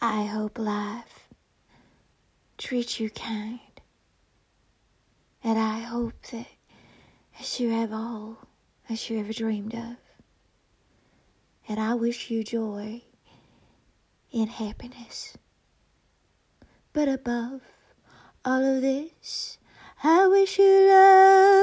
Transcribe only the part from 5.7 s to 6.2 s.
hope